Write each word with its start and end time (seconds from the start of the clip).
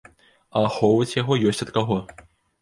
А 0.61 0.63
ахоўваць 0.69 1.17
яго 1.17 1.37
ёсць 1.51 1.63
ад 1.67 1.73
каго. 1.77 2.01